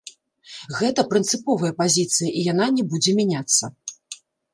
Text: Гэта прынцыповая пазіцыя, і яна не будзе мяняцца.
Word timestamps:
Гэта 0.77 1.03
прынцыповая 1.11 1.69
пазіцыя, 1.81 2.29
і 2.31 2.41
яна 2.51 2.65
не 2.79 2.83
будзе 2.95 3.11
мяняцца. 3.21 3.65